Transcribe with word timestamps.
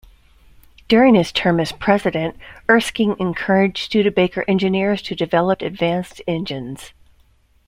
During 0.87 1.13
his 1.13 1.31
term 1.31 1.59
as 1.59 1.71
president, 1.73 2.35
Erskine 2.67 3.15
encouraged 3.19 3.77
Studebaker 3.83 4.43
engineers 4.47 5.03
to 5.03 5.13
develop 5.13 5.61
advanced 5.61 6.23
engines. 6.27 6.91